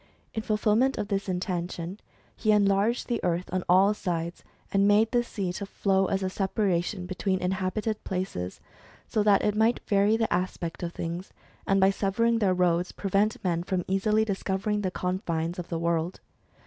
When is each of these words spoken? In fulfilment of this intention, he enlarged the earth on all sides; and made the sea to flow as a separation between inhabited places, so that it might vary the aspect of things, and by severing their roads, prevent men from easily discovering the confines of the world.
In 0.33 0.41
fulfilment 0.41 0.97
of 0.97 1.09
this 1.09 1.29
intention, 1.29 1.99
he 2.35 2.51
enlarged 2.51 3.07
the 3.07 3.23
earth 3.23 3.47
on 3.53 3.63
all 3.69 3.93
sides; 3.93 4.43
and 4.71 4.87
made 4.87 5.11
the 5.11 5.21
sea 5.23 5.53
to 5.53 5.67
flow 5.67 6.07
as 6.07 6.23
a 6.23 6.27
separation 6.31 7.05
between 7.05 7.39
inhabited 7.39 8.03
places, 8.03 8.59
so 9.07 9.21
that 9.21 9.43
it 9.43 9.53
might 9.55 9.79
vary 9.87 10.17
the 10.17 10.33
aspect 10.33 10.81
of 10.81 10.91
things, 10.91 11.33
and 11.67 11.79
by 11.79 11.91
severing 11.91 12.39
their 12.39 12.55
roads, 12.55 12.91
prevent 12.91 13.43
men 13.43 13.61
from 13.61 13.85
easily 13.87 14.25
discovering 14.25 14.81
the 14.81 14.89
confines 14.89 15.59
of 15.59 15.69
the 15.69 15.77
world. 15.77 16.19